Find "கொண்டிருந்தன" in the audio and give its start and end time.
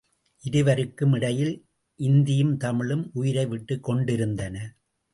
3.83-4.75